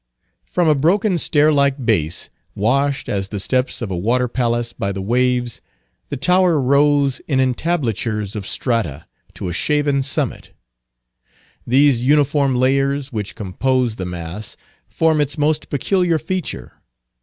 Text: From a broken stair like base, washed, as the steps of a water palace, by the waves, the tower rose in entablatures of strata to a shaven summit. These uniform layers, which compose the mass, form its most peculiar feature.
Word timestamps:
From 0.45 0.67
a 0.67 0.73
broken 0.73 1.19
stair 1.19 1.53
like 1.53 1.85
base, 1.85 2.31
washed, 2.55 3.07
as 3.07 3.27
the 3.27 3.39
steps 3.39 3.83
of 3.83 3.91
a 3.91 3.95
water 3.95 4.27
palace, 4.27 4.73
by 4.73 4.91
the 4.91 4.99
waves, 4.99 5.61
the 6.09 6.17
tower 6.17 6.59
rose 6.59 7.19
in 7.27 7.39
entablatures 7.39 8.35
of 8.35 8.47
strata 8.47 9.05
to 9.35 9.47
a 9.47 9.53
shaven 9.53 10.01
summit. 10.01 10.53
These 11.67 12.03
uniform 12.03 12.55
layers, 12.55 13.13
which 13.13 13.35
compose 13.35 13.97
the 13.97 14.05
mass, 14.07 14.57
form 14.87 15.21
its 15.21 15.37
most 15.37 15.69
peculiar 15.69 16.17
feature. 16.17 16.81